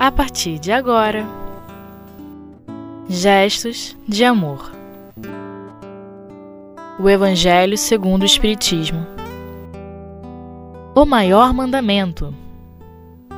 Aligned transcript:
a 0.00 0.10
partir 0.10 0.58
de 0.58 0.72
agora. 0.72 1.26
Gestos 3.06 3.94
de 4.08 4.24
amor. 4.24 4.72
O 6.98 7.06
Evangelho 7.06 7.76
segundo 7.76 8.22
o 8.22 8.24
Espiritismo. 8.24 9.06
O 10.94 11.04
maior 11.04 11.52
mandamento. 11.52 12.32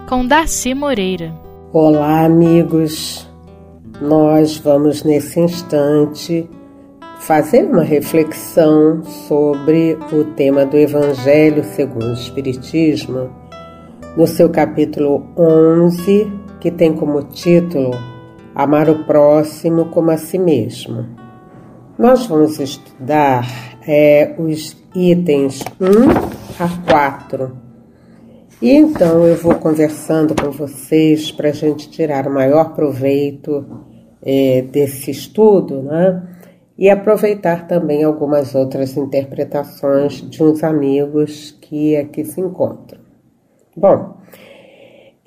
Com 0.08 0.24
Darcy 0.24 0.72
Moreira. 0.72 1.34
Olá, 1.72 2.26
amigos. 2.26 3.28
Nós 4.00 4.56
vamos 4.56 5.02
nesse 5.02 5.40
instante 5.40 6.48
fazer 7.18 7.64
uma 7.64 7.82
reflexão 7.82 9.02
sobre 9.02 9.98
o 10.12 10.22
tema 10.36 10.64
do 10.64 10.76
Evangelho 10.76 11.64
segundo 11.64 12.10
o 12.10 12.12
Espiritismo, 12.12 13.30
no 14.16 14.28
seu 14.28 14.48
capítulo 14.48 15.26
11, 15.36 16.41
que 16.62 16.70
tem 16.70 16.94
como 16.94 17.24
título 17.24 17.90
Amar 18.54 18.88
o 18.88 19.04
Próximo 19.04 19.86
como 19.86 20.12
a 20.12 20.16
Si 20.16 20.38
Mesmo. 20.38 21.08
Nós 21.98 22.26
vamos 22.26 22.60
estudar 22.60 23.44
é, 23.84 24.36
os 24.38 24.80
itens 24.94 25.64
1 25.80 26.62
a 26.62 26.88
4. 26.88 27.52
E 28.62 28.70
então 28.70 29.26
eu 29.26 29.34
vou 29.34 29.56
conversando 29.56 30.36
com 30.40 30.52
vocês 30.52 31.32
para 31.32 31.48
a 31.48 31.52
gente 31.52 31.90
tirar 31.90 32.28
o 32.28 32.32
maior 32.32 32.74
proveito 32.74 33.66
é, 34.24 34.62
desse 34.62 35.10
estudo, 35.10 35.82
né? 35.82 36.22
e 36.78 36.88
aproveitar 36.88 37.66
também 37.66 38.04
algumas 38.04 38.54
outras 38.54 38.96
interpretações 38.96 40.22
de 40.30 40.40
uns 40.40 40.62
amigos 40.62 41.58
que 41.60 41.96
aqui 41.96 42.24
se 42.24 42.40
encontram. 42.40 43.00
Bom, 43.76 44.21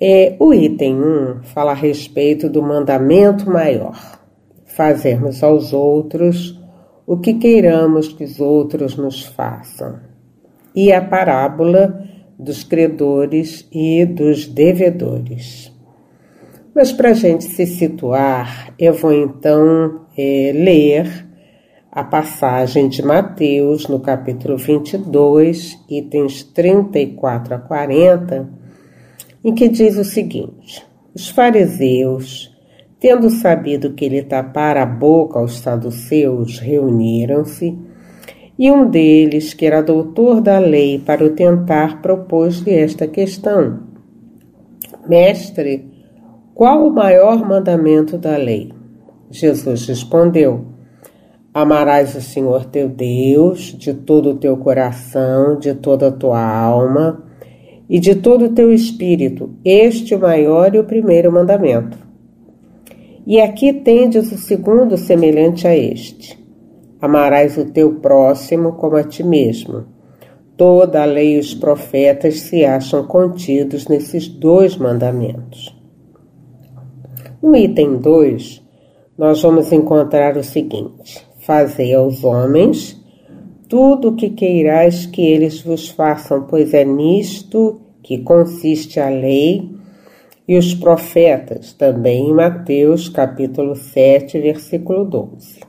é, 0.00 0.36
o 0.38 0.52
item 0.52 1.00
1 1.00 1.42
fala 1.44 1.72
a 1.72 1.74
respeito 1.74 2.48
do 2.48 2.62
mandamento 2.62 3.48
maior, 3.48 4.20
fazermos 4.64 5.42
aos 5.42 5.72
outros 5.72 6.60
o 7.06 7.16
que 7.16 7.34
queiramos 7.34 8.08
que 8.08 8.24
os 8.24 8.40
outros 8.40 8.96
nos 8.96 9.24
façam, 9.24 10.00
e 10.74 10.92
a 10.92 11.00
parábola 11.00 12.04
dos 12.38 12.64
credores 12.64 13.66
e 13.72 14.04
dos 14.04 14.46
devedores. 14.46 15.72
Mas 16.74 16.92
para 16.92 17.10
a 17.10 17.14
gente 17.14 17.44
se 17.44 17.64
situar, 17.64 18.74
eu 18.78 18.92
vou 18.92 19.12
então 19.12 20.02
é, 20.18 20.52
ler 20.52 21.26
a 21.90 22.04
passagem 22.04 22.88
de 22.88 23.02
Mateus, 23.02 23.88
no 23.88 24.00
capítulo 24.00 24.58
22, 24.58 25.78
itens 25.88 26.42
34 26.42 27.54
a 27.54 27.58
40, 27.58 28.65
em 29.46 29.54
que 29.54 29.68
diz 29.68 29.96
o 29.96 30.02
seguinte: 30.02 30.84
Os 31.14 31.28
fariseus, 31.28 32.52
tendo 32.98 33.30
sabido 33.30 33.94
que 33.94 34.04
ele 34.04 34.24
tapara 34.24 34.82
a 34.82 34.86
boca 34.86 35.38
aos 35.38 35.60
saduceus, 35.60 36.58
reuniram-se, 36.58 37.78
e 38.58 38.72
um 38.72 38.90
deles, 38.90 39.54
que 39.54 39.64
era 39.64 39.82
doutor 39.82 40.40
da 40.40 40.58
lei, 40.58 40.98
para 40.98 41.24
o 41.24 41.30
tentar, 41.30 42.02
propôs-lhe 42.02 42.74
esta 42.74 43.06
questão: 43.06 43.84
Mestre, 45.08 45.88
qual 46.52 46.84
o 46.84 46.92
maior 46.92 47.46
mandamento 47.48 48.18
da 48.18 48.36
lei? 48.36 48.72
Jesus 49.30 49.86
respondeu: 49.86 50.64
Amarás 51.54 52.16
o 52.16 52.20
Senhor 52.20 52.64
teu 52.64 52.88
Deus 52.88 53.76
de 53.78 53.94
todo 53.94 54.30
o 54.30 54.36
teu 54.36 54.56
coração, 54.56 55.56
de 55.56 55.72
toda 55.72 56.08
a 56.08 56.12
tua 56.12 56.44
alma 56.44 57.25
e 57.88 58.00
de 58.00 58.16
todo 58.16 58.46
o 58.46 58.52
teu 58.52 58.72
espírito. 58.72 59.50
Este 59.64 60.14
o 60.14 60.20
maior 60.20 60.74
e 60.74 60.78
o 60.78 60.84
primeiro 60.84 61.32
mandamento. 61.32 61.98
E 63.26 63.40
aqui 63.40 63.72
tendes 63.72 64.30
o 64.30 64.38
segundo 64.38 64.96
semelhante 64.96 65.66
a 65.66 65.76
este: 65.76 66.38
Amarás 67.00 67.56
o 67.56 67.64
teu 67.64 67.94
próximo 67.94 68.72
como 68.72 68.96
a 68.96 69.04
ti 69.04 69.22
mesmo. 69.22 69.84
Toda 70.56 71.02
a 71.02 71.04
lei 71.04 71.36
e 71.36 71.38
os 71.38 71.54
profetas 71.54 72.40
se 72.40 72.64
acham 72.64 73.04
contidos 73.06 73.88
nesses 73.88 74.26
dois 74.26 74.76
mandamentos. 74.76 75.76
No 77.42 77.54
item 77.54 77.98
2, 77.98 78.62
nós 79.18 79.42
vamos 79.42 79.70
encontrar 79.72 80.36
o 80.36 80.42
seguinte: 80.42 81.26
Fazei 81.38 81.94
aos 81.94 82.24
homens 82.24 83.04
tudo 83.68 84.08
o 84.08 84.16
que 84.16 84.30
queirais 84.30 85.06
que 85.06 85.22
eles 85.22 85.60
vos 85.60 85.88
façam, 85.88 86.42
pois 86.42 86.72
é 86.72 86.84
nisto 86.84 87.80
que 88.02 88.18
consiste 88.18 89.00
a 89.00 89.08
lei 89.08 89.68
e 90.46 90.56
os 90.56 90.74
profetas, 90.74 91.72
também 91.72 92.28
em 92.28 92.32
Mateus 92.32 93.08
capítulo 93.08 93.74
7, 93.74 94.38
versículo 94.40 95.04
12. 95.04 95.60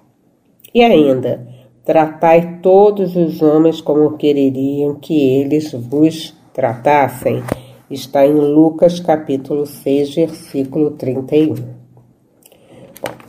E 0.74 0.84
ainda, 0.84 1.48
tratai 1.84 2.60
todos 2.62 3.16
os 3.16 3.42
homens 3.42 3.82
como 3.82 4.18
quereriam 4.18 4.96
que 4.96 5.18
eles 5.18 5.72
vos 5.72 6.36
tratassem. 6.54 7.42
Está 7.90 8.28
em 8.28 8.34
Lucas 8.34 9.00
capítulo 9.00 9.66
6, 9.66 10.16
versículo 10.16 10.92
31. 10.92 11.77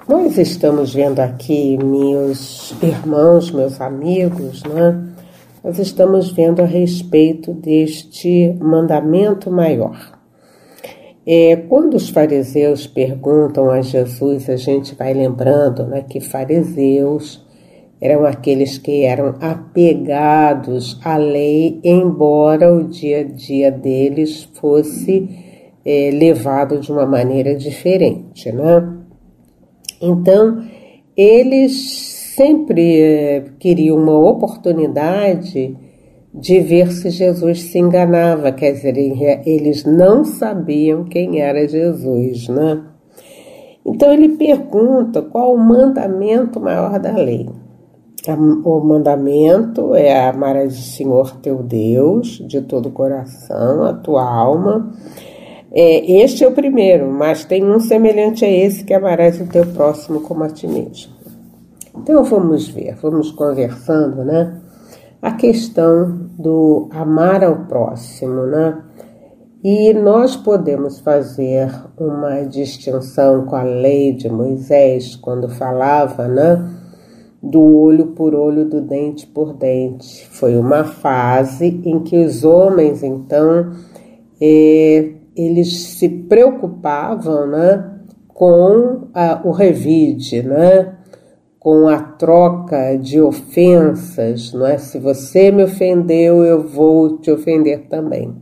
Nós 0.09 0.39
estamos 0.39 0.95
vendo 0.95 1.21
aqui, 1.21 1.77
meus 1.77 2.75
irmãos, 2.83 3.51
meus 3.51 3.79
amigos, 3.79 4.63
né? 4.63 5.07
Nós 5.63 5.79
estamos 5.79 6.33
vendo 6.33 6.63
a 6.63 6.65
respeito 6.65 7.53
deste 7.53 8.57
mandamento 8.59 9.51
maior. 9.51 10.19
É, 11.27 11.57
quando 11.57 11.93
os 11.93 12.09
fariseus 12.09 12.87
perguntam 12.87 13.71
a 13.71 13.83
Jesus, 13.83 14.49
a 14.49 14.57
gente 14.57 14.95
vai 14.95 15.13
lembrando 15.13 15.85
né, 15.85 16.03
que 16.09 16.21
fariseus 16.21 17.47
eram 18.01 18.25
aqueles 18.25 18.79
que 18.79 19.05
eram 19.05 19.35
apegados 19.43 20.99
à 21.05 21.19
lei, 21.19 21.81
embora 21.85 22.73
o 22.73 22.85
dia 22.85 23.21
a 23.21 23.25
dia 23.25 23.71
deles 23.71 24.49
fosse 24.55 25.29
é, 25.85 26.11
levado 26.15 26.81
de 26.81 26.91
uma 26.91 27.05
maneira 27.05 27.55
diferente, 27.55 28.51
né? 28.51 28.98
Então, 30.01 30.65
eles 31.17 32.09
sempre 32.37 33.01
eh, 33.01 33.45
queriam 33.59 33.97
uma 33.97 34.17
oportunidade 34.17 35.77
de 36.33 36.61
ver 36.61 36.93
se 36.93 37.11
Jesus 37.11 37.63
se 37.63 37.79
enganava, 37.79 38.53
quer 38.53 38.73
dizer, 38.73 38.97
eles 39.45 39.85
não 39.85 40.25
sabiam 40.25 41.05
quem 41.05 41.41
era 41.41 41.67
Jesus, 41.67 42.49
né? 42.49 42.85
Então 43.85 44.13
ele 44.13 44.37
pergunta 44.37 45.23
qual 45.23 45.55
o 45.55 45.59
mandamento 45.59 46.61
maior 46.61 47.01
da 47.01 47.13
lei. 47.13 47.49
O 48.65 48.81
mandamento 48.81 49.95
é 49.95 50.29
amar 50.29 50.57
o 50.67 50.71
Senhor 50.71 51.37
teu 51.41 51.63
Deus 51.63 52.45
de 52.47 52.61
todo 52.61 52.91
o 52.91 52.93
coração, 52.93 53.85
a 53.85 53.95
tua 53.95 54.23
alma 54.23 54.93
é, 55.81 56.25
este 56.25 56.43
é 56.43 56.49
o 56.49 56.53
primeiro, 56.53 57.09
mas 57.09 57.45
tem 57.45 57.65
um 57.65 57.79
semelhante 57.79 58.45
a 58.45 58.51
esse 58.51 58.83
que 58.83 58.93
amarás 58.93 59.41
o 59.41 59.47
teu 59.47 59.65
próximo 59.65 60.21
como 60.23 60.43
a 60.43 60.49
ti 60.49 60.67
mesmo. 60.67 61.13
Então 61.97 62.25
vamos 62.25 62.67
ver, 62.67 62.97
vamos 63.01 63.31
conversando, 63.31 64.25
né? 64.25 64.61
A 65.23 65.31
questão 65.31 66.31
do 66.37 66.89
amar 66.91 67.45
ao 67.45 67.67
próximo, 67.67 68.43
né? 68.47 68.83
E 69.63 69.95
nós 69.95 70.35
podemos 70.35 70.99
fazer 70.99 71.71
uma 71.97 72.43
distinção 72.43 73.47
com 73.47 73.55
a 73.55 73.63
lei 73.63 74.13
de 74.13 74.29
Moisés, 74.29 75.15
quando 75.15 75.49
falava, 75.49 76.27
né? 76.27 76.75
Do 77.41 77.63
olho 77.63 78.09
por 78.09 78.35
olho, 78.35 78.65
do 78.65 78.81
dente 78.81 79.29
por 79.29 79.55
dente. 79.55 80.27
Foi 80.29 80.57
uma 80.57 80.83
fase 80.83 81.81
em 81.85 82.01
que 82.01 82.17
os 82.17 82.43
homens, 82.43 83.05
então, 83.05 83.73
eh, 84.41 85.18
eles 85.39 85.99
se 85.99 86.09
preocupavam 86.09 87.47
né, 87.47 87.99
com 88.29 89.09
a, 89.15 89.41
o 89.45 89.51
revide, 89.51 90.43
né, 90.43 90.97
com 91.59 91.89
a 91.89 91.99
troca 92.01 92.97
de 92.97 93.21
ofensas. 93.21 94.53
Não 94.53 94.67
é? 94.67 94.79
Se 94.79 94.99
você 94.99 95.51
me 95.51 95.65
ofendeu, 95.65 96.45
eu 96.45 96.67
vou 96.67 97.19
te 97.19 97.31
ofender 97.31 97.89
também. 97.89 98.35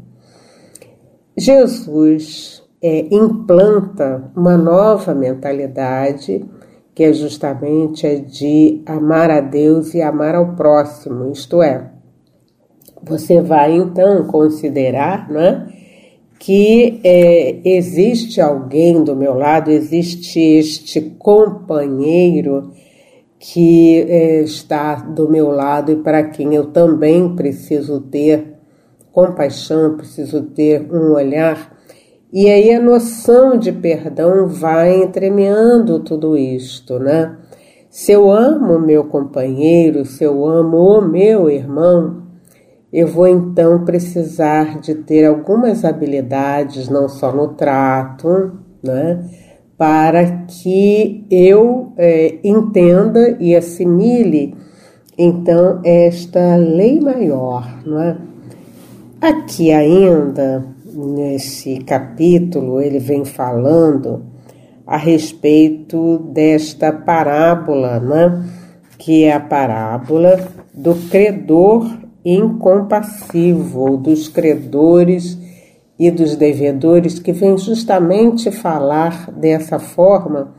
Jesus 1.37 2.63
é, 2.83 3.07
implanta 3.15 4.31
uma 4.35 4.57
nova 4.57 5.15
mentalidade 5.15 6.45
que 6.95 7.05
é 7.05 7.13
justamente 7.13 8.07
a 8.07 8.19
de 8.19 8.83
amar 8.87 9.31
a 9.31 9.41
Deus 9.41 9.93
e 9.93 10.01
amar 10.01 10.35
ao 10.35 10.57
próximo, 10.57 11.31
isto 11.31 11.61
é, 11.61 11.91
você 13.03 13.43
vai 13.43 13.77
então 13.77 14.27
considerar, 14.27 15.31
não 15.31 15.41
é? 15.41 15.76
Que 16.39 17.01
é, 17.03 17.61
existe 17.65 18.41
alguém 18.41 19.03
do 19.03 19.17
meu 19.17 19.35
lado, 19.35 19.71
existe 19.71 20.39
este 20.39 21.01
companheiro 21.01 22.73
que 23.39 24.01
é, 24.03 24.43
está 24.43 24.97
do 24.97 25.29
meu 25.29 25.49
lado 25.49 25.93
e 25.93 25.97
para 25.97 26.25
quem 26.25 26.55
eu 26.55 26.67
também 26.67 27.35
preciso 27.35 28.01
ter 28.01 28.55
compaixão, 29.13 29.97
preciso 29.97 30.43
ter 30.43 30.93
um 30.93 31.13
olhar 31.13 31.75
E 32.33 32.51
aí 32.51 32.75
a 32.75 32.81
noção 32.81 33.57
de 33.57 33.73
perdão 33.73 34.49
vai 34.49 35.03
entremeando 35.03 36.01
tudo 36.01 36.37
isto, 36.37 36.99
né? 36.99 37.39
Se 37.89 38.13
eu 38.13 38.31
amo 38.31 38.79
meu 38.79 39.05
companheiro, 39.05 40.05
se 40.05 40.25
eu 40.25 40.45
amo 40.45 40.77
o 40.77 41.01
meu 41.01 41.49
irmão, 41.49 42.26
eu 42.97 43.07
vou 43.07 43.29
então 43.29 43.85
precisar 43.85 44.81
de 44.81 44.95
ter 44.95 45.27
algumas 45.27 45.85
habilidades, 45.85 46.89
não 46.89 47.11
só 47.11 47.31
no 47.31 47.49
trato, 47.49 48.53
né? 48.83 49.23
Para 49.77 50.47
que 50.47 51.27
eu 51.31 51.93
é, 51.99 52.39
entenda 52.43 53.37
e 53.39 53.55
assimile 53.55 54.55
então 55.19 55.83
esta 55.85 56.57
lei 56.57 56.99
maior, 56.99 57.83
não 57.85 58.01
é? 58.01 58.17
Aqui 59.21 59.71
ainda 59.71 60.65
nesse 60.95 61.81
capítulo 61.81 62.81
ele 62.81 62.99
vem 62.99 63.27
falando 63.27 64.23
a 64.87 64.97
respeito 64.97 66.17
desta 66.33 66.95
parábola, 66.95 68.01
né? 68.01 68.43
Que 68.97 69.25
é 69.25 69.35
a 69.35 69.41
parábola 69.41 70.49
do 70.73 70.95
credor 71.11 72.06
incompassivo, 72.27 73.97
dos 73.97 74.27
credores 74.27 75.39
e 75.97 76.11
dos 76.11 76.35
devedores, 76.35 77.21
que 77.21 77.33
vem 77.33 77.57
justamente 77.57 78.51
falar 78.51 79.31
dessa 79.31 79.79
forma, 79.79 80.53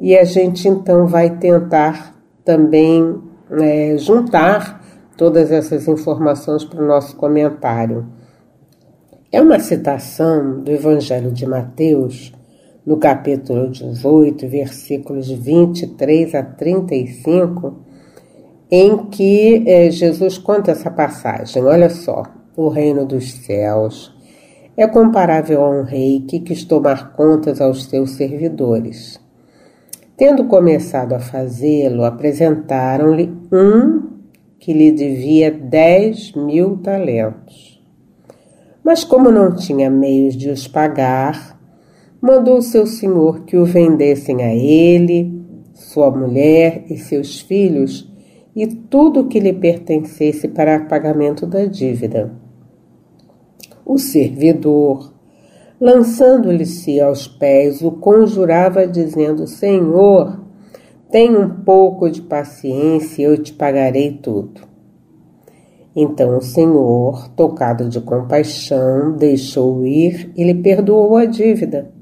e 0.00 0.16
a 0.16 0.24
gente 0.24 0.66
então 0.66 1.06
vai 1.06 1.36
tentar 1.36 2.16
também 2.42 3.20
é, 3.50 3.96
juntar 3.98 4.82
todas 5.16 5.52
essas 5.52 5.86
informações 5.86 6.64
para 6.64 6.82
o 6.82 6.86
nosso 6.86 7.14
comentário. 7.16 8.06
É 9.30 9.42
uma 9.42 9.58
citação 9.58 10.62
do 10.62 10.70
Evangelho 10.70 11.30
de 11.30 11.46
Mateus, 11.46 12.32
no 12.84 12.96
capítulo 12.96 13.70
18, 13.70 14.48
versículos 14.48 15.30
23 15.30 16.34
a 16.34 16.42
35, 16.42 17.83
em 18.70 19.06
que 19.06 19.62
é, 19.66 19.90
Jesus 19.90 20.38
conta 20.38 20.72
essa 20.72 20.90
passagem. 20.90 21.62
Olha 21.62 21.90
só: 21.90 22.22
o 22.56 22.68
reino 22.68 23.04
dos 23.04 23.32
céus 23.32 24.14
é 24.76 24.86
comparável 24.86 25.62
a 25.62 25.70
um 25.70 25.82
rei 25.82 26.24
que 26.28 26.40
quis 26.40 26.64
tomar 26.64 27.12
contas 27.12 27.60
aos 27.60 27.84
seus 27.84 28.12
servidores. 28.12 29.20
Tendo 30.16 30.44
começado 30.44 31.12
a 31.12 31.20
fazê-lo, 31.20 32.04
apresentaram-lhe 32.04 33.32
um 33.52 34.14
que 34.58 34.72
lhe 34.72 34.92
devia 34.92 35.50
dez 35.50 36.32
mil 36.32 36.78
talentos. 36.78 37.82
Mas, 38.84 39.02
como 39.02 39.30
não 39.30 39.54
tinha 39.54 39.90
meios 39.90 40.36
de 40.36 40.50
os 40.50 40.68
pagar, 40.68 41.58
mandou 42.20 42.62
seu 42.62 42.86
senhor 42.86 43.44
que 43.44 43.56
o 43.56 43.64
vendessem 43.64 44.42
a 44.42 44.54
ele, 44.54 45.42
sua 45.74 46.10
mulher 46.10 46.84
e 46.88 46.96
seus 46.96 47.40
filhos 47.40 48.13
e 48.54 48.66
tudo 48.66 49.20
o 49.20 49.28
que 49.28 49.40
lhe 49.40 49.52
pertencesse 49.52 50.48
para 50.48 50.80
pagamento 50.80 51.46
da 51.46 51.64
dívida. 51.64 52.32
O 53.84 53.98
servidor, 53.98 55.12
lançando-lhe-se 55.80 57.00
aos 57.00 57.26
pés, 57.26 57.82
o 57.82 57.90
conjurava, 57.90 58.86
dizendo: 58.86 59.46
Senhor, 59.46 60.40
tem 61.10 61.36
um 61.36 61.62
pouco 61.62 62.08
de 62.10 62.22
paciência 62.22 63.22
eu 63.22 63.36
te 63.36 63.52
pagarei 63.52 64.12
tudo. 64.12 64.62
Então 65.96 66.38
o 66.38 66.42
Senhor, 66.42 67.28
tocado 67.36 67.88
de 67.88 68.00
compaixão, 68.00 69.16
deixou 69.16 69.86
ir 69.86 70.32
e 70.36 70.42
lhe 70.42 70.54
perdoou 70.54 71.16
a 71.16 71.24
dívida. 71.24 71.92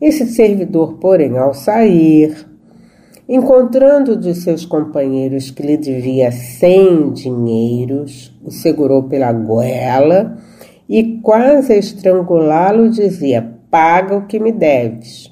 Esse 0.00 0.26
servidor, 0.26 0.98
porém, 0.98 1.38
ao 1.38 1.54
sair, 1.54 2.45
encontrando 3.28 4.16
de 4.16 4.34
seus 4.34 4.64
companheiros 4.64 5.50
que 5.50 5.62
lhe 5.62 5.76
devia 5.76 6.30
cem 6.30 7.12
dinheiros, 7.12 8.32
o 8.44 8.50
segurou 8.50 9.04
pela 9.04 9.32
goela 9.32 10.36
e, 10.88 11.20
quase 11.20 11.72
a 11.72 11.76
estrangulá-lo, 11.76 12.88
dizia: 12.88 13.54
Paga 13.70 14.16
o 14.16 14.26
que 14.26 14.38
me 14.38 14.52
deves. 14.52 15.30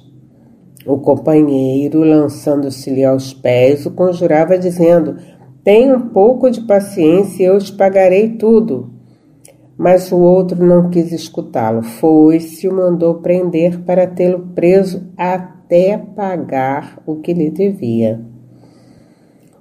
O 0.85 0.97
companheiro, 0.97 2.03
lançando-se-lhe 2.03 3.03
aos 3.03 3.33
pés, 3.33 3.85
o 3.85 3.91
conjurava, 3.91 4.57
dizendo: 4.57 5.15
Tenha 5.63 5.95
um 5.95 6.09
pouco 6.09 6.51
de 6.51 6.61
paciência 6.61 7.43
e 7.43 7.45
eu 7.45 7.57
te 7.57 7.71
pagarei 7.71 8.29
tudo. 8.37 8.93
Mas 9.77 10.11
o 10.11 10.17
outro 10.17 10.63
não 10.63 10.89
quis 10.89 11.11
escutá-lo. 11.11 11.81
Foi-se 11.81 12.65
e 12.65 12.69
o 12.69 12.73
mandou 12.73 13.15
prender 13.15 13.79
para 13.81 14.07
tê-lo 14.07 14.51
preso 14.53 15.11
até 15.17 15.54
pagar 16.15 17.01
o 17.05 17.17
que 17.17 17.33
lhe 17.33 17.49
devia. 17.49 18.21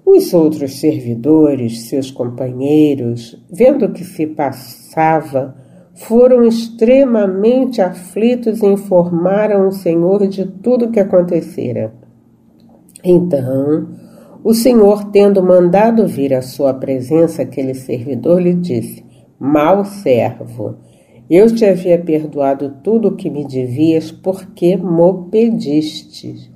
Os 0.05 0.35
outros 0.35 0.81
servidores, 0.81 1.89
seus 1.89 2.11
companheiros, 2.11 3.43
vendo 3.51 3.87
o 3.87 3.93
que 3.93 4.05
se 4.05 4.27
passava, 4.27 5.57
foram 5.95 6.45
extremamente 6.45 7.81
aflitos 7.81 8.63
e 8.63 8.67
informaram 8.67 9.69
o 9.69 9.73
Senhor 9.73 10.27
de 10.27 10.45
tudo 10.45 10.87
o 10.87 10.91
que 10.91 11.01
acontecera. 11.01 11.95
Então, 13.03 13.89
o 14.43 14.53
Senhor, 14.53 15.11
tendo 15.11 15.43
mandado 15.43 16.07
vir 16.07 16.35
à 16.35 16.43
sua 16.43 16.75
presença 16.75 17.43
aquele 17.43 17.75
servidor, 17.75 18.43
lhe 18.43 18.55
disse: 18.55 19.05
Mal 19.39 19.85
servo, 19.85 20.77
eu 21.29 21.53
te 21.55 21.65
havia 21.65 21.99
perdoado 21.99 22.77
tudo 22.83 23.09
o 23.09 23.17
que 23.17 23.31
me 23.31 23.47
devias, 23.47 24.11
porque 24.11 24.77
mo 24.77 25.29
pedistes. 25.31 26.51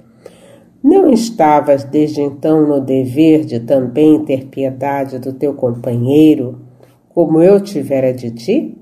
Não 0.82 1.10
estavas 1.10 1.84
desde 1.84 2.20
então 2.20 2.66
no 2.66 2.80
dever 2.80 3.44
de 3.44 3.60
também 3.60 4.24
ter 4.24 4.46
piedade 4.46 5.18
do 5.18 5.32
teu 5.32 5.54
companheiro, 5.54 6.60
como 7.08 7.42
eu 7.42 7.60
tivera 7.60 8.12
de 8.12 8.30
ti? 8.30 8.78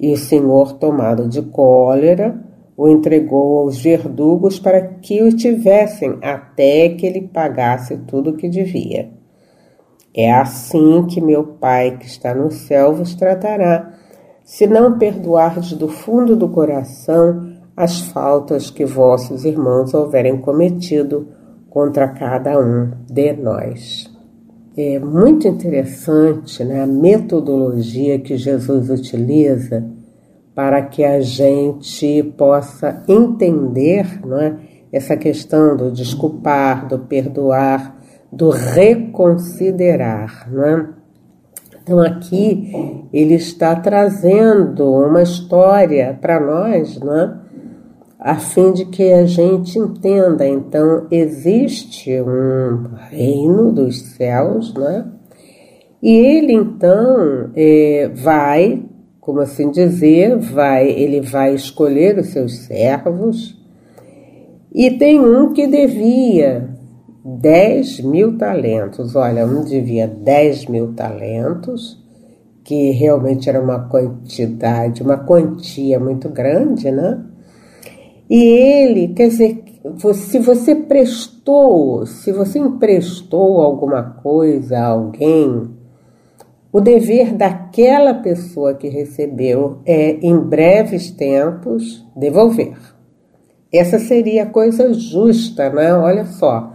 E 0.00 0.10
o 0.10 0.16
Senhor, 0.16 0.72
tomado 0.72 1.28
de 1.28 1.42
cólera, 1.42 2.42
o 2.76 2.88
entregou 2.88 3.60
aos 3.60 3.80
verdugos 3.80 4.58
para 4.58 4.80
que 4.80 5.22
o 5.22 5.34
tivessem 5.34 6.18
até 6.20 6.88
que 6.88 7.06
ele 7.06 7.28
pagasse 7.28 7.98
tudo 7.98 8.30
o 8.30 8.36
que 8.36 8.48
devia. 8.48 9.10
É 10.14 10.32
assim 10.32 11.06
que 11.06 11.20
meu 11.20 11.44
Pai 11.44 11.98
que 11.98 12.06
está 12.06 12.34
no 12.34 12.50
céu 12.50 12.94
vos 12.94 13.14
tratará, 13.14 13.94
se 14.52 14.66
não 14.66 14.98
perdoardes 14.98 15.72
do 15.72 15.88
fundo 15.88 16.36
do 16.36 16.46
coração 16.46 17.54
as 17.74 18.00
faltas 18.00 18.70
que 18.70 18.84
vossos 18.84 19.46
irmãos 19.46 19.94
houverem 19.94 20.36
cometido 20.42 21.28
contra 21.70 22.06
cada 22.08 22.60
um 22.60 22.90
de 23.10 23.32
nós. 23.32 24.12
É 24.76 24.98
muito 24.98 25.48
interessante 25.48 26.62
né, 26.64 26.82
a 26.82 26.86
metodologia 26.86 28.18
que 28.18 28.36
Jesus 28.36 28.90
utiliza 28.90 29.88
para 30.54 30.82
que 30.82 31.02
a 31.02 31.22
gente 31.22 32.22
possa 32.36 33.02
entender 33.08 34.20
não 34.22 34.38
é, 34.38 34.58
essa 34.92 35.16
questão 35.16 35.74
do 35.78 35.90
desculpar, 35.90 36.86
do 36.88 36.98
perdoar, 36.98 37.96
do 38.30 38.50
reconsiderar. 38.50 40.46
Não 40.52 40.62
é? 40.62 41.01
Então, 41.82 41.98
aqui 41.98 43.08
ele 43.12 43.34
está 43.34 43.74
trazendo 43.74 44.88
uma 44.88 45.22
história 45.22 46.16
para 46.20 46.38
nós, 46.38 46.98
não 47.00 47.16
é? 47.16 47.42
a 48.22 48.36
fim 48.36 48.72
de 48.72 48.84
que 48.84 49.12
a 49.12 49.26
gente 49.26 49.78
entenda. 49.78 50.46
Então, 50.46 51.08
existe 51.10 52.20
um 52.20 52.94
reino 53.10 53.72
dos 53.72 54.00
céus, 54.00 54.72
né? 54.74 55.06
E 56.00 56.10
ele 56.10 56.52
então 56.52 57.50
é, 57.54 58.10
vai, 58.14 58.84
como 59.20 59.40
assim 59.40 59.70
dizer, 59.70 60.36
vai, 60.36 60.88
ele 60.88 61.20
vai 61.20 61.54
escolher 61.54 62.18
os 62.18 62.28
seus 62.28 62.58
servos. 62.58 63.60
E 64.72 64.90
tem 64.92 65.20
um 65.20 65.52
que 65.52 65.66
devia 65.66 66.71
10 67.24 68.00
mil 68.00 68.36
talentos. 68.36 69.14
Olha, 69.14 69.46
um 69.46 69.64
devia 69.64 70.06
10 70.06 70.66
mil 70.66 70.92
talentos, 70.94 72.02
que 72.64 72.90
realmente 72.90 73.48
era 73.48 73.60
uma 73.60 73.88
quantidade, 73.88 75.02
uma 75.02 75.18
quantia 75.18 75.98
muito 76.00 76.28
grande, 76.28 76.90
né? 76.90 77.24
E 78.28 78.42
ele, 78.42 79.08
quer 79.08 79.28
dizer, 79.28 79.62
se 80.14 80.38
você 80.38 80.74
prestou, 80.74 82.06
se 82.06 82.32
você 82.32 82.58
emprestou 82.58 83.60
alguma 83.60 84.02
coisa 84.02 84.78
a 84.78 84.86
alguém, 84.86 85.70
o 86.72 86.80
dever 86.80 87.34
daquela 87.34 88.14
pessoa 88.14 88.74
que 88.74 88.88
recebeu 88.88 89.80
é, 89.84 90.12
em 90.26 90.38
breves 90.38 91.10
tempos, 91.10 92.04
devolver. 92.16 92.78
Essa 93.72 93.98
seria 93.98 94.44
a 94.44 94.50
coisa 94.50 94.92
justa, 94.94 95.68
né? 95.70 95.92
Olha 95.94 96.24
só. 96.24 96.72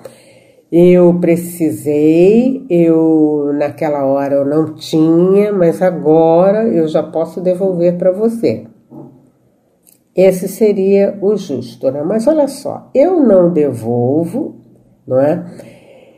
Eu 0.72 1.18
precisei, 1.20 2.66
eu 2.70 3.54
naquela 3.54 4.06
hora 4.06 4.36
eu 4.36 4.46
não 4.46 4.76
tinha, 4.76 5.54
mas 5.54 5.82
agora 5.82 6.68
eu 6.68 6.88
já 6.88 7.02
posso 7.02 7.40
devolver 7.40 7.98
para 7.98 8.12
você. 8.12 8.66
Esse 10.14 10.48
seria 10.48 11.18
o 11.22 11.38
justo, 11.38 11.90
né? 11.90 12.04
Mas 12.04 12.28
olha 12.28 12.48
só, 12.48 12.90
eu 12.94 13.24
não 13.24 13.54
devolvo, 13.54 14.56
não 15.08 15.20
é? 15.20 15.46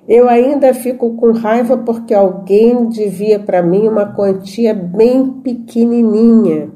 Eu 0.07 0.27
ainda 0.27 0.73
fico 0.73 1.13
com 1.13 1.31
raiva 1.31 1.77
porque 1.77 2.15
alguém 2.15 2.89
devia 2.89 3.37
para 3.37 3.61
mim 3.61 3.87
uma 3.87 4.15
quantia 4.15 4.73
bem 4.73 5.29
pequenininha. 5.43 6.71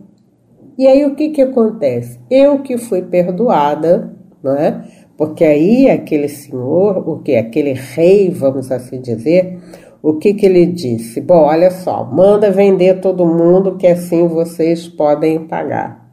E 0.78 0.86
aí 0.86 1.04
o 1.06 1.16
que 1.16 1.30
que 1.30 1.42
acontece? 1.42 2.20
Eu 2.30 2.60
que 2.60 2.78
fui 2.78 3.02
perdoada, 3.02 4.14
não 4.44 4.56
é? 4.56 4.86
Porque 5.18 5.44
aí 5.44 5.90
aquele 5.90 6.28
senhor, 6.28 7.08
o 7.08 7.20
que 7.20 7.36
aquele 7.36 7.74
rei, 7.74 8.30
vamos 8.30 8.72
assim 8.72 9.00
dizer, 9.00 9.60
o 10.02 10.16
que 10.16 10.34
que 10.34 10.46
ele 10.46 10.66
disse? 10.66 11.22
Bom, 11.22 11.46
olha 11.46 11.72
só, 11.72 12.04
manda 12.04 12.52
vender 12.52 13.00
todo 13.00 13.26
mundo 13.26 13.78
que 13.78 13.88
assim 13.88 14.28
vocês 14.28 14.88
podem 14.88 15.48
pagar. 15.48 16.04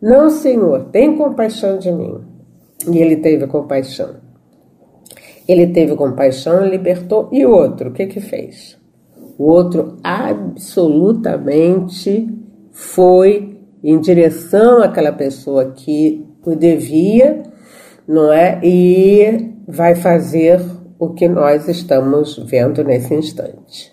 Não, 0.00 0.30
senhor, 0.30 0.84
tem 0.92 1.16
compaixão 1.16 1.78
de 1.78 1.90
mim. 1.90 2.20
E 2.90 2.98
ele 2.98 3.16
teve 3.16 3.46
compaixão. 3.46 4.16
Ele 5.46 5.66
teve 5.68 5.94
compaixão, 5.96 6.66
libertou. 6.66 7.28
E 7.32 7.44
o 7.44 7.50
outro, 7.50 7.90
o 7.90 7.92
que 7.92 8.06
que 8.06 8.20
fez? 8.20 8.78
O 9.38 9.44
outro 9.44 9.98
absolutamente 10.02 12.28
foi 12.70 13.58
em 13.82 13.98
direção 14.00 14.82
àquela 14.82 15.12
pessoa 15.12 15.72
que 15.72 16.24
o 16.44 16.54
devia, 16.54 17.42
não 18.06 18.32
é? 18.32 18.60
E 18.62 19.54
vai 19.66 19.94
fazer 19.94 20.60
o 20.98 21.10
que 21.10 21.28
nós 21.28 21.68
estamos 21.68 22.36
vendo 22.48 22.84
nesse 22.84 23.14
instante. 23.14 23.92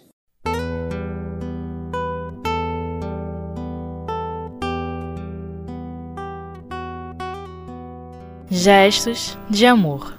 Gestos 8.50 9.38
de 9.50 9.66
amor. 9.66 10.14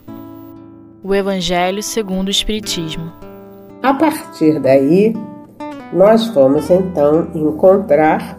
O 1.05 1.15
Evangelho 1.15 1.83
segundo 1.83 2.29
o 2.29 2.31
Espiritismo. 2.31 3.13
A 3.83 3.93
partir 3.93 4.61
daí, 4.61 5.15
nós 5.93 6.29
vamos 6.29 6.71
então 6.71 7.29
encontrar 7.35 8.39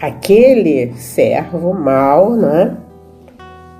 aquele 0.00 0.92
servo 0.94 1.72
mau, 1.72 2.34
né, 2.34 2.76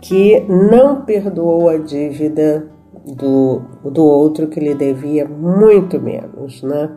que 0.01 0.41
não 0.49 1.05
perdoou 1.05 1.69
a 1.69 1.77
dívida 1.77 2.71
do, 3.05 3.63
do 3.85 4.05
outro 4.05 4.49
que 4.49 4.61
lhe 4.61 4.75
devia 4.75 5.27
muito 5.27 6.01
menos, 6.01 6.63
né? 6.63 6.97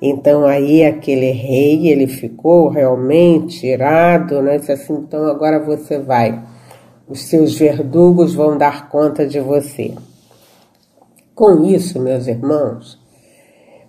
Então 0.00 0.44
aí 0.44 0.84
aquele 0.84 1.30
rei, 1.30 1.88
ele 1.88 2.06
ficou 2.06 2.68
realmente 2.68 3.66
irado, 3.66 4.42
né? 4.42 4.58
Disse 4.58 4.72
assim, 4.72 4.94
então 4.94 5.24
agora 5.26 5.58
você 5.58 5.98
vai 5.98 6.42
os 7.08 7.22
seus 7.28 7.56
verdugos 7.56 8.34
vão 8.34 8.58
dar 8.58 8.88
conta 8.88 9.26
de 9.26 9.38
você. 9.40 9.94
Com 11.34 11.64
isso, 11.64 12.00
meus 12.00 12.26
irmãos, 12.26 12.98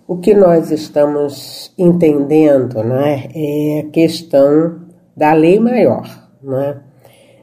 o 0.06 0.18
que 0.18 0.34
nós 0.34 0.70
estamos 0.70 1.72
entendendo 1.76 2.82
né, 2.84 3.28
é 3.34 3.80
a 3.80 3.90
questão 3.90 4.86
da 5.16 5.32
lei 5.32 5.58
maior, 5.58 6.06
né, 6.42 6.80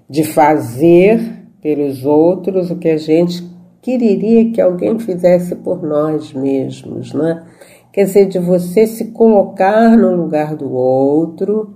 de 0.09 0.23
fazer 0.23 1.19
pelos 1.61 2.05
outros 2.05 2.69
o 2.69 2.77
que 2.77 2.89
a 2.89 2.97
gente 2.97 3.43
quereria 3.81 4.51
que 4.51 4.61
alguém 4.61 4.97
fizesse 4.99 5.55
por 5.55 5.83
nós 5.83 6.33
mesmos. 6.33 7.13
Né? 7.13 7.43
Quer 7.91 8.05
dizer, 8.05 8.25
de 8.27 8.39
você 8.39 8.87
se 8.87 9.11
colocar 9.11 9.95
no 9.95 10.15
lugar 10.15 10.55
do 10.55 10.71
outro 10.73 11.75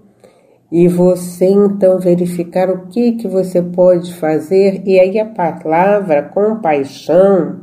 e 0.72 0.88
você 0.88 1.46
então 1.46 2.00
verificar 2.00 2.70
o 2.70 2.88
que 2.88 3.14
que 3.14 3.28
você 3.28 3.62
pode 3.62 4.14
fazer 4.14 4.84
e 4.86 5.00
aí 5.00 5.20
a 5.20 5.26
palavra 5.26 6.24
compaixão 6.24 7.62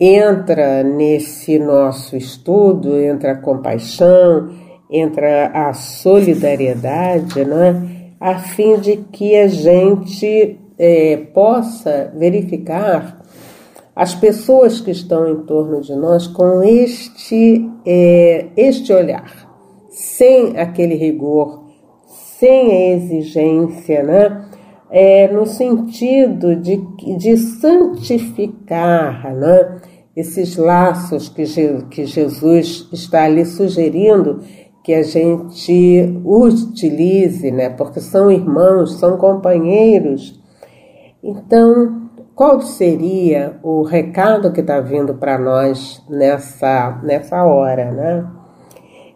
entra 0.00 0.82
nesse 0.82 1.58
nosso 1.58 2.16
estudo, 2.16 2.98
entra 2.98 3.32
a 3.32 3.38
compaixão, 3.38 4.50
entra 4.90 5.46
a 5.54 5.72
solidariedade, 5.72 7.44
né? 7.44 8.01
A 8.22 8.38
fim 8.38 8.78
de 8.78 8.98
que 9.12 9.34
a 9.36 9.48
gente 9.48 10.58
é, 10.78 11.16
possa 11.34 12.12
verificar 12.16 13.20
as 13.94 14.14
pessoas 14.14 14.80
que 14.80 14.90
estão 14.90 15.28
em 15.28 15.42
torno 15.44 15.80
de 15.80 15.94
nós 15.94 16.26
com 16.26 16.62
este, 16.62 17.68
é, 17.84 18.46
este 18.56 18.92
olhar, 18.92 19.48
sem 19.90 20.56
aquele 20.56 20.94
rigor 20.94 21.62
sem 22.42 22.72
a 22.72 22.96
exigência, 22.96 24.02
né? 24.02 24.48
É, 24.90 25.32
no 25.32 25.46
sentido 25.46 26.56
de, 26.56 26.76
de 27.16 27.36
santificar 27.36 29.32
né? 29.32 29.80
esses 30.16 30.56
laços 30.56 31.28
que, 31.28 31.44
que 31.88 32.04
Jesus 32.04 32.88
está 32.92 33.24
ali 33.24 33.46
sugerindo 33.46 34.40
que 34.82 34.92
a 34.94 35.02
gente 35.02 36.20
utilize, 36.24 37.50
né? 37.50 37.70
porque 37.70 38.00
são 38.00 38.30
irmãos, 38.30 38.98
são 38.98 39.16
companheiros. 39.16 40.40
Então, 41.22 42.10
qual 42.34 42.60
seria 42.60 43.58
o 43.62 43.82
recado 43.82 44.52
que 44.52 44.60
está 44.60 44.80
vindo 44.80 45.14
para 45.14 45.38
nós 45.38 46.02
nessa, 46.08 47.00
nessa 47.04 47.44
hora? 47.44 47.92
Né? 47.92 48.26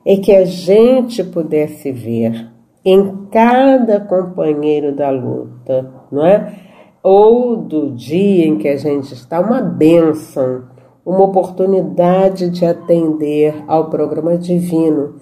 É 0.04 0.16
que 0.16 0.32
a 0.34 0.44
gente 0.44 1.24
pudesse 1.24 1.90
ver 1.90 2.50
em 2.84 3.26
cada 3.32 3.98
companheiro 3.98 4.94
da 4.94 5.10
luta, 5.10 5.90
não 6.12 6.24
é? 6.24 6.54
Ou 7.02 7.56
do 7.56 7.90
dia 7.90 8.46
em 8.46 8.58
que 8.58 8.68
a 8.68 8.76
gente 8.76 9.12
está, 9.12 9.40
uma 9.40 9.60
bênção, 9.60 10.62
uma 11.04 11.24
oportunidade 11.24 12.48
de 12.48 12.64
atender 12.64 13.64
ao 13.66 13.90
programa 13.90 14.38
divino. 14.38 15.16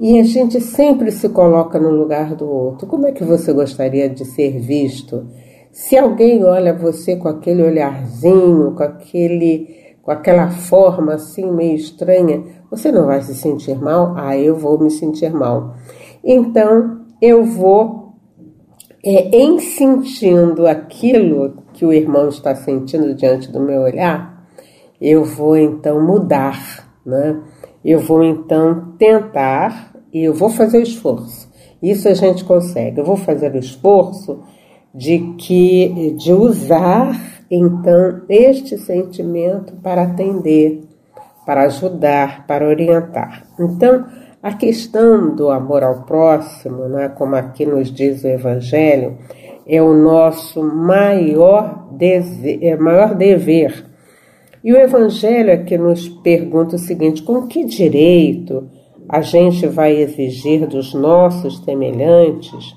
E 0.00 0.18
a 0.18 0.22
gente 0.22 0.62
sempre 0.62 1.12
se 1.12 1.28
coloca 1.28 1.78
no 1.78 1.90
lugar 1.90 2.34
do 2.34 2.48
outro. 2.48 2.86
Como 2.86 3.06
é 3.06 3.12
que 3.12 3.22
você 3.22 3.52
gostaria 3.52 4.08
de 4.08 4.24
ser 4.24 4.58
visto? 4.58 5.26
Se 5.70 5.98
alguém 5.98 6.42
olha 6.42 6.72
você 6.72 7.16
com 7.16 7.28
aquele 7.28 7.62
olharzinho, 7.62 8.72
com 8.74 8.82
aquele 8.82 9.78
com 10.02 10.10
aquela 10.10 10.48
forma 10.48 11.12
assim 11.12 11.50
meio 11.52 11.76
estranha, 11.76 12.42
você 12.70 12.90
não 12.90 13.04
vai 13.04 13.20
se 13.20 13.34
sentir 13.34 13.78
mal? 13.78 14.14
Ah, 14.16 14.36
eu 14.38 14.56
vou 14.56 14.78
me 14.78 14.90
sentir 14.90 15.30
mal. 15.30 15.74
Então, 16.24 17.02
eu 17.20 17.44
vou, 17.44 18.14
é, 19.04 19.36
em 19.36 19.58
sentindo 19.58 20.66
aquilo 20.66 21.62
que 21.74 21.84
o 21.84 21.92
irmão 21.92 22.30
está 22.30 22.54
sentindo 22.54 23.14
diante 23.14 23.52
do 23.52 23.60
meu 23.60 23.82
olhar, 23.82 24.46
eu 24.98 25.22
vou 25.24 25.58
então 25.58 26.02
mudar, 26.02 26.88
né? 27.04 27.38
Eu 27.84 27.98
vou 28.00 28.22
então 28.22 28.92
tentar 28.98 29.92
e 30.12 30.24
eu 30.24 30.34
vou 30.34 30.50
fazer 30.50 30.78
o 30.78 30.82
esforço. 30.82 31.50
Isso 31.82 32.08
a 32.08 32.14
gente 32.14 32.44
consegue. 32.44 33.00
Eu 33.00 33.04
vou 33.04 33.16
fazer 33.16 33.54
o 33.54 33.58
esforço 33.58 34.40
de 34.94 35.18
que 35.38 36.14
de 36.18 36.32
usar 36.32 37.42
então 37.50 38.22
este 38.28 38.76
sentimento 38.78 39.74
para 39.82 40.02
atender, 40.02 40.82
para 41.46 41.64
ajudar, 41.64 42.46
para 42.46 42.66
orientar. 42.66 43.44
Então, 43.58 44.04
a 44.42 44.54
questão 44.54 45.34
do 45.34 45.50
amor 45.50 45.82
ao 45.82 46.02
próximo, 46.02 46.88
né, 46.88 47.08
como 47.08 47.36
aqui 47.36 47.66
nos 47.66 47.92
diz 47.92 48.24
o 48.24 48.28
Evangelho, 48.28 49.18
é 49.66 49.82
o 49.82 49.92
nosso 49.92 50.62
maior, 50.62 51.88
dese 51.92 52.58
é 52.62 52.76
maior 52.76 53.14
dever. 53.14 53.89
E 54.62 54.72
o 54.72 54.76
Evangelho 54.76 55.52
aqui 55.52 55.78
nos 55.78 56.08
pergunta 56.08 56.76
o 56.76 56.78
seguinte: 56.78 57.22
com 57.22 57.46
que 57.46 57.64
direito 57.64 58.68
a 59.08 59.22
gente 59.22 59.66
vai 59.66 59.96
exigir 59.96 60.66
dos 60.66 60.94
nossos 60.94 61.58
semelhantes 61.64 62.76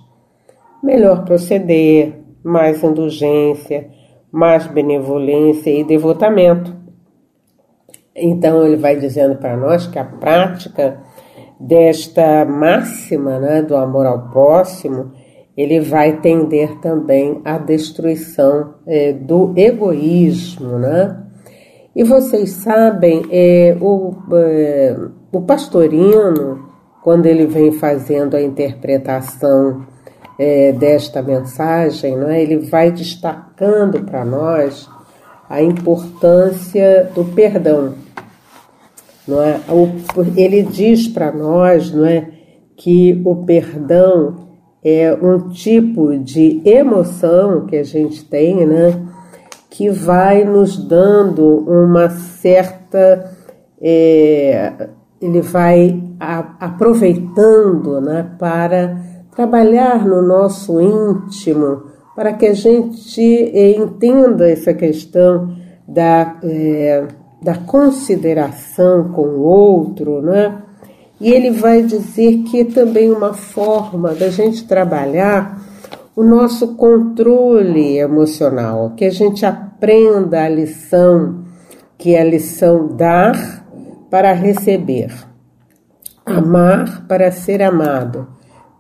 melhor 0.81 1.23
proceder, 1.23 2.19
mais 2.43 2.83
indulgência, 2.83 3.89
mais 4.31 4.65
benevolência 4.67 5.69
e 5.69 5.83
devotamento? 5.83 6.73
Então, 8.15 8.65
ele 8.65 8.77
vai 8.77 8.95
dizendo 8.95 9.35
para 9.35 9.57
nós 9.57 9.87
que 9.87 9.97
a 9.97 10.05
prática 10.05 11.01
desta 11.59 12.45
máxima 12.45 13.39
né, 13.39 13.61
do 13.61 13.75
amor 13.75 14.05
ao 14.05 14.29
próximo, 14.29 15.11
ele 15.55 15.79
vai 15.79 16.19
tender 16.19 16.79
também 16.79 17.41
à 17.43 17.57
destruição 17.57 18.75
é, 18.85 19.13
do 19.13 19.53
egoísmo, 19.55 20.77
né? 20.77 21.22
E 21.95 22.03
vocês 22.03 22.50
sabem, 22.51 23.23
é, 23.29 23.77
o, 23.79 24.15
é, 24.33 24.97
o 25.31 25.41
pastorino, 25.41 26.69
quando 27.03 27.27
ele 27.27 27.45
vem 27.45 27.71
fazendo 27.71 28.35
a 28.35 28.41
interpretação 28.41 29.85
é, 30.39 30.71
desta 30.71 31.21
mensagem, 31.21 32.15
né, 32.15 32.41
ele 32.41 32.57
vai 32.65 32.91
destacando 32.91 34.03
para 34.03 34.25
nós 34.25 34.89
a 35.47 35.62
importância 35.62 37.12
do 37.13 37.25
perdão. 37.25 37.93
Não 39.27 39.41
é? 39.41 39.59
Ele 40.35 40.63
diz 40.63 41.07
para 41.07 41.31
nós 41.31 41.91
não 41.91 42.05
é, 42.05 42.27
que 42.75 43.21
o 43.23 43.45
perdão 43.45 44.47
é 44.83 45.13
um 45.13 45.50
tipo 45.50 46.17
de 46.17 46.62
emoção 46.65 47.67
que 47.67 47.75
a 47.77 47.83
gente 47.83 48.25
tem, 48.25 48.65
né? 48.65 49.12
Que 49.75 49.89
vai 49.89 50.43
nos 50.43 50.77
dando 50.77 51.65
uma 51.67 52.07
certa. 52.09 53.31
É, 53.81 54.89
ele 55.19 55.41
vai 55.41 55.99
a, 56.19 56.55
aproveitando 56.59 57.99
né, 57.99 58.29
para 58.37 58.95
trabalhar 59.35 60.05
no 60.05 60.21
nosso 60.21 60.79
íntimo, 60.79 61.85
para 62.15 62.33
que 62.33 62.45
a 62.45 62.53
gente 62.53 63.19
é, 63.21 63.75
entenda 63.75 64.47
essa 64.47 64.75
questão 64.75 65.55
da, 65.87 66.37
é, 66.43 67.07
da 67.41 67.55
consideração 67.55 69.09
com 69.09 69.23
o 69.23 69.41
outro, 69.41 70.21
né? 70.21 70.61
E 71.19 71.31
ele 71.31 71.49
vai 71.51 71.81
dizer 71.81 72.43
que 72.43 72.59
é 72.59 72.65
também 72.65 73.11
uma 73.11 73.33
forma 73.33 74.13
da 74.13 74.29
gente 74.29 74.67
trabalhar 74.67 75.57
o 76.15 76.24
nosso 76.24 76.75
controle 76.75 77.98
emocional, 77.98 78.93
que 78.96 79.05
a 79.05 79.10
gente 79.10 79.46
aprenda 79.46 80.43
a 80.43 80.50
lição, 80.50 81.43
que 81.98 82.13
é 82.13 82.22
a 82.22 82.25
lição 82.25 82.96
dar 82.96 83.65
para 84.12 84.32
receber, 84.32 85.12
amar 86.25 87.08
para 87.08 87.32
ser 87.32 87.63
amado, 87.63 88.27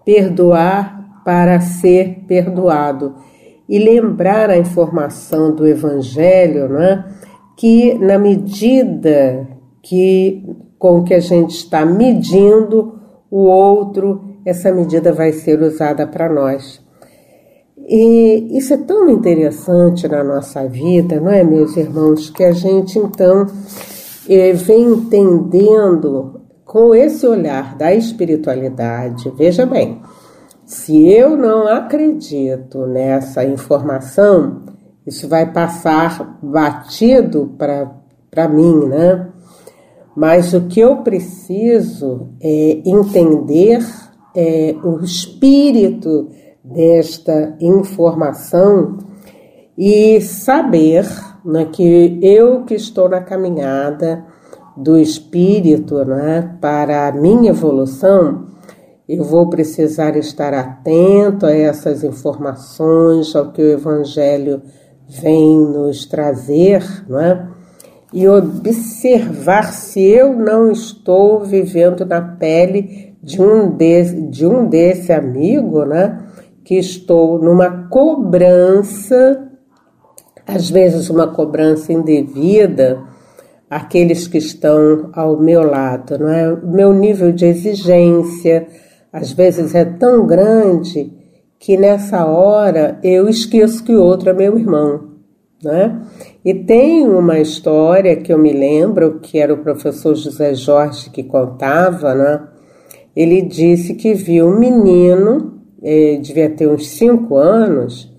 perdoar 0.05 1.21
para 1.25 1.59
ser 1.59 2.23
perdoado. 2.27 3.15
E 3.67 3.79
lembrar 3.79 4.49
a 4.49 4.57
informação 4.57 5.55
do 5.55 5.65
Evangelho, 5.65 6.67
né, 6.67 7.05
que 7.57 7.93
na 7.95 8.19
medida 8.19 9.47
que 9.81 10.45
com 10.77 11.01
que 11.03 11.13
a 11.13 11.19
gente 11.19 11.51
está 11.51 11.85
medindo 11.85 12.99
o 13.31 13.43
outro, 13.45 14.37
essa 14.45 14.71
medida 14.71 15.13
vai 15.13 15.31
ser 15.31 15.61
usada 15.61 16.05
para 16.05 16.27
nós. 16.27 16.82
E 17.77 18.57
isso 18.57 18.73
é 18.73 18.77
tão 18.77 19.09
interessante 19.09 20.07
na 20.07 20.23
nossa 20.23 20.67
vida, 20.67 21.19
não 21.19 21.31
é, 21.31 21.43
meus 21.43 21.75
irmãos, 21.75 22.29
que 22.29 22.43
a 22.43 22.51
gente 22.51 22.97
então 22.97 23.47
eh, 24.29 24.53
vem 24.53 24.83
entendendo 24.83 26.41
com 26.63 26.95
esse 26.95 27.27
olhar 27.27 27.75
da 27.75 27.93
espiritualidade. 27.93 29.31
Veja 29.35 29.65
bem, 29.65 30.01
se 30.65 31.07
eu 31.07 31.35
não 31.37 31.67
acredito 31.67 32.85
nessa 32.85 33.43
informação, 33.43 34.61
isso 35.05 35.27
vai 35.27 35.51
passar 35.51 36.39
batido 36.41 37.53
para 37.57 38.47
mim, 38.47 38.85
né? 38.85 39.29
Mas 40.15 40.53
o 40.53 40.61
que 40.61 40.79
eu 40.79 40.97
preciso 40.97 42.29
é 42.41 42.81
entender 42.85 43.85
é, 44.35 44.75
o 44.83 44.99
espírito 45.03 46.29
desta 46.63 47.55
informação 47.59 48.97
e 49.77 50.21
saber 50.21 51.05
né, 51.43 51.65
que 51.65 52.19
eu 52.21 52.63
que 52.63 52.75
estou 52.75 53.09
na 53.09 53.21
caminhada 53.21 54.25
do 54.77 54.97
espírito 54.97 56.03
né, 56.05 56.57
para 56.61 57.07
a 57.07 57.11
minha 57.11 57.49
evolução, 57.49 58.45
eu 59.07 59.23
vou 59.23 59.49
precisar 59.49 60.15
estar 60.15 60.53
atento 60.53 61.45
a 61.45 61.51
essas 61.51 62.03
informações, 62.03 63.35
ao 63.35 63.51
que 63.51 63.61
o 63.61 63.71
Evangelho 63.71 64.61
vem 65.07 65.57
nos 65.59 66.05
trazer, 66.05 66.83
não 67.09 67.19
é? 67.19 67.47
e 68.13 68.27
observar 68.27 69.73
se 69.73 69.99
eu 70.01 70.33
não 70.33 70.71
estou 70.71 71.43
vivendo 71.43 72.05
na 72.05 72.21
pele 72.21 73.15
de 73.23 73.41
um, 73.41 73.75
de, 73.75 74.03
de 74.29 74.45
um 74.45 74.69
desse 74.69 75.11
amigo, 75.11 75.83
né? 75.83 76.22
Que 76.63 76.75
estou 76.75 77.39
numa 77.39 77.87
cobrança, 77.89 79.49
às 80.47 80.69
vezes 80.69 81.09
uma 81.09 81.27
cobrança 81.27 81.91
indevida, 81.91 83.01
aqueles 83.69 84.27
que 84.27 84.37
estão 84.37 85.09
ao 85.13 85.39
meu 85.39 85.63
lado, 85.63 86.17
não 86.19 86.29
é? 86.29 86.53
O 86.53 86.67
meu 86.67 86.93
nível 86.93 87.31
de 87.31 87.45
exigência, 87.45 88.67
às 89.11 89.31
vezes 89.31 89.73
é 89.75 89.83
tão 89.83 90.25
grande 90.25 91.11
que 91.59 91.77
nessa 91.77 92.25
hora 92.25 92.99
eu 93.03 93.29
esqueço 93.29 93.83
que 93.83 93.95
o 93.95 94.03
outro 94.03 94.29
é 94.29 94.33
meu 94.33 94.57
irmão, 94.57 95.13
né? 95.63 96.01
E 96.43 96.53
tem 96.53 97.07
uma 97.07 97.39
história 97.39 98.17
que 98.17 98.33
eu 98.33 98.37
me 98.37 98.51
lembro, 98.51 99.19
que 99.21 99.39
era 99.39 99.53
o 99.53 99.63
professor 99.63 100.13
José 100.13 100.53
Jorge 100.53 101.09
que 101.09 101.23
contava, 101.23 102.13
né? 102.13 102.47
Ele 103.15 103.41
disse 103.41 103.93
que 103.93 104.13
viu 104.13 104.47
um 104.47 104.59
menino, 104.59 105.61
eh, 105.83 106.17
devia 106.21 106.49
ter 106.49 106.67
uns 106.67 106.87
cinco 106.87 107.35
anos, 107.35 108.11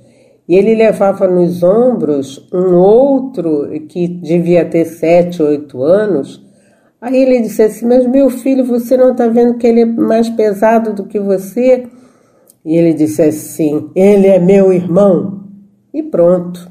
e 0.46 0.54
ele 0.56 0.74
levava 0.74 1.26
nos 1.26 1.62
ombros 1.62 2.46
um 2.52 2.74
outro 2.74 3.68
que 3.88 4.06
devia 4.06 4.64
ter 4.64 4.84
sete, 4.84 5.42
oito 5.42 5.82
anos. 5.82 6.44
Aí 7.00 7.16
ele 7.16 7.40
disse 7.40 7.62
assim: 7.62 7.86
Mas 7.86 8.06
meu 8.06 8.28
filho, 8.28 8.64
você 8.64 8.96
não 8.96 9.12
está 9.12 9.26
vendo 9.26 9.56
que 9.56 9.66
ele 9.66 9.80
é 9.80 9.86
mais 9.86 10.28
pesado 10.28 10.92
do 10.92 11.06
que 11.06 11.18
você? 11.18 11.86
E 12.64 12.76
ele 12.76 12.92
disse 12.92 13.22
assim: 13.22 13.90
Ele 13.94 14.26
é 14.26 14.38
meu 14.38 14.72
irmão. 14.72 15.44
E 15.94 16.02
pronto, 16.02 16.70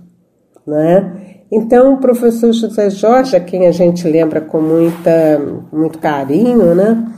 né? 0.67 1.19
Então, 1.51 1.93
o 1.93 1.97
professor 1.97 2.51
José 2.51 2.89
Jorge, 2.89 3.35
a 3.35 3.39
quem 3.39 3.67
a 3.67 3.71
gente 3.71 4.07
lembra 4.07 4.41
com 4.41 4.59
muita, 4.59 5.39
muito 5.71 5.99
carinho, 5.99 6.73
né? 6.73 7.11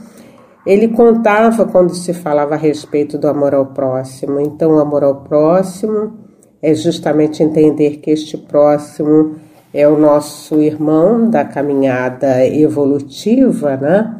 Ele 0.66 0.88
contava 0.88 1.64
quando 1.64 1.94
se 1.94 2.12
falava 2.12 2.54
a 2.54 2.58
respeito 2.58 3.16
do 3.16 3.28
amor 3.28 3.54
ao 3.54 3.66
próximo. 3.66 4.40
Então, 4.40 4.72
o 4.72 4.80
amor 4.80 5.04
ao 5.04 5.22
próximo 5.22 6.14
é 6.60 6.74
justamente 6.74 7.42
entender 7.42 7.98
que 7.98 8.10
este 8.10 8.36
próximo 8.36 9.36
é 9.72 9.86
o 9.86 9.96
nosso 9.96 10.60
irmão 10.60 11.30
da 11.30 11.44
caminhada 11.44 12.44
evolutiva, 12.46 13.76
né? 13.76 14.16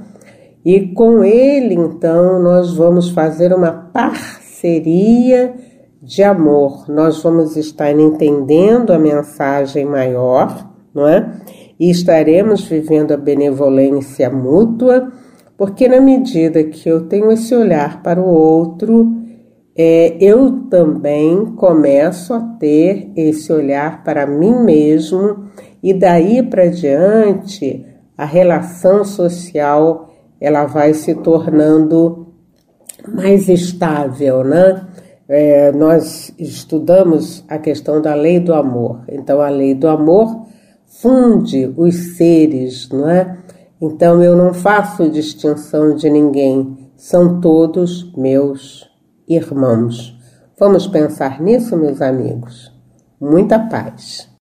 E 0.65 0.93
com 0.93 1.25
ele, 1.25 1.75
então, 1.75 2.41
nós 2.43 2.77
vamos 2.77 3.11
fazer 3.11 3.53
uma 3.53 3.73
parceria 3.73 5.55
de 6.03 6.23
amor, 6.23 6.89
nós 6.89 7.23
vamos 7.23 7.57
estar 7.57 7.91
entendendo 7.91 8.93
a 8.93 8.99
mensagem 8.99 9.85
maior, 9.85 10.69
não 10.95 11.09
é? 11.09 11.29
E 11.79 11.91
estaremos 11.91 12.65
vivendo 12.65 13.13
a 13.13 13.17
benevolência 13.17 14.31
mútua, 14.31 15.11
porque 15.57 15.89
na 15.89 16.01
medida 16.01 16.63
que 16.65 16.89
eu 16.89 17.07
tenho 17.09 17.31
esse 17.31 17.55
olhar 17.55 18.03
para 18.03 18.21
o 18.21 18.29
outro, 18.29 19.15
é, 19.77 20.17
eu 20.21 20.65
também 20.71 21.47
começo 21.57 22.33
a 22.35 22.41
ter 22.41 23.11
esse 23.17 23.53
olhar 23.53 24.03
para 24.05 24.27
mim 24.27 24.65
mesmo, 24.65 25.45
e 25.83 25.93
daí 25.95 26.43
para 26.43 26.67
diante 26.67 27.85
a 28.17 28.25
relação 28.25 29.05
social 29.05 30.11
ela 30.41 30.67
vai 30.67 30.95
se 30.95 31.15
tornando 31.15 32.27
mais 33.09 33.49
estável, 33.49 34.45
né? 34.45 34.87
é, 35.29 35.73
nós 35.73 36.33
estudamos 36.39 37.45
a 37.49 37.59
questão 37.59 38.01
da 38.01 38.15
lei 38.15 38.39
do 38.39 38.55
amor. 38.55 39.03
Então, 39.09 39.41
a 39.41 39.49
lei 39.49 39.75
do 39.75 39.89
amor 39.89 40.47
funde 40.87 41.73
os 41.77 42.17
seres, 42.17 42.89
não 42.91 43.09
é? 43.09 43.39
Então, 43.81 44.23
eu 44.23 44.37
não 44.37 44.55
faço 44.55 45.11
distinção 45.11 45.95
de 45.95 46.09
ninguém, 46.09 46.91
são 46.97 47.41
todos 47.41 48.11
meus 48.17 48.89
irmãos. 49.29 50.17
Vamos 50.59 50.87
pensar 50.87 51.41
nisso, 51.41 51.77
meus 51.77 52.01
amigos? 52.01 52.73
Muita 53.21 53.59
paz. 53.59 54.36